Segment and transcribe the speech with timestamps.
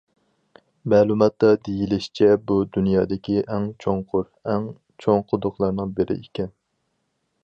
[0.93, 4.67] مەلۇماتتا دېيىلىشىچە، بۇ دۇنيادىكى ئەڭ چوڭقۇر، ئەڭ
[5.05, 6.51] چوڭ قۇدۇقلارنىڭ بىرى ئىكەن.